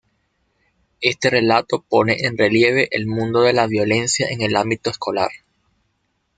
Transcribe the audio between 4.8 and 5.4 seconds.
escolar.